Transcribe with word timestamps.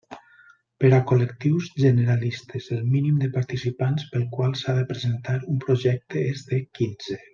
Per 0.83 0.89
a 0.97 0.99
col·lectius 1.11 1.67
generalistes: 1.81 2.69
el 2.77 2.81
mínim 2.95 3.19
de 3.25 3.29
participants 3.35 4.07
pel 4.15 4.25
qual 4.33 4.57
s'ha 4.63 4.75
de 4.79 4.87
presentar 4.93 5.37
un 5.57 5.61
projecte 5.67 6.25
és 6.35 6.43
de 6.51 6.65
quinze. 6.81 7.21